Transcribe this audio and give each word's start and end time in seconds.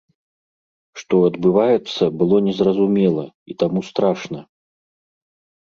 Што 1.01 1.15
адбываецца, 1.27 2.03
было 2.21 2.35
незразумела 2.47 3.25
і 3.53 3.59
таму 3.63 3.79
страшна. 3.91 4.39